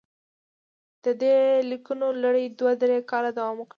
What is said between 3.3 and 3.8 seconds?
دوام وکړ.